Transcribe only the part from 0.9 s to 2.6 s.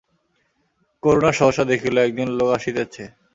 করূণা সহসা দেখিল একজন লোক